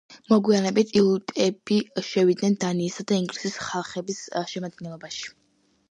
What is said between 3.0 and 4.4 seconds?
და ინგლისის ხალხების